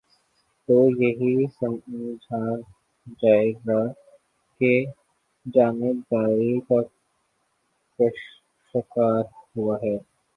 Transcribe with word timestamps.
تو 0.69 0.75
یہی 0.99 1.45
سمجھا 1.59 2.39
جائے 3.21 3.51
گا 3.67 3.81
کہ 4.61 4.73
جانب 5.45 6.01
داری 6.11 6.59
کا 6.61 6.81
شکار 8.73 9.21
ہوا 9.57 9.77
ہے۔ 9.83 9.97